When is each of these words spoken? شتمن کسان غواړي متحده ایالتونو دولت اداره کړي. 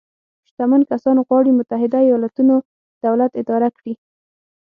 شتمن 0.47 0.81
کسان 0.91 1.17
غواړي 1.27 1.51
متحده 1.59 1.99
ایالتونو 2.07 2.55
دولت 3.05 3.31
اداره 3.41 3.69
کړي. 3.77 3.93